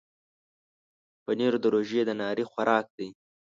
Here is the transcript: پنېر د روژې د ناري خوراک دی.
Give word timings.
پنېر 1.23 1.53
د 1.63 1.65
روژې 1.73 2.01
د 2.05 2.09
ناري 2.21 2.45
خوراک 2.51 2.85
دی. 2.97 3.09